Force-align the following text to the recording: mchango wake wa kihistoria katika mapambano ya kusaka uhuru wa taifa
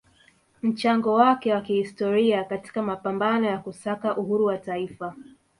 mchango 0.61 1.13
wake 1.13 1.53
wa 1.53 1.61
kihistoria 1.61 2.43
katika 2.43 2.81
mapambano 2.83 3.47
ya 3.47 3.57
kusaka 3.57 4.17
uhuru 4.17 4.45
wa 4.45 4.57
taifa 4.57 5.15